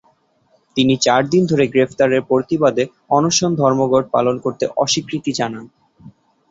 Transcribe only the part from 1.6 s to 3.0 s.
গ্রেফতারের প্রতিবাদে